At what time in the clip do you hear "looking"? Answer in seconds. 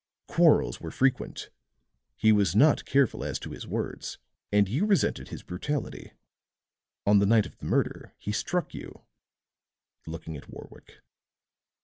10.07-10.35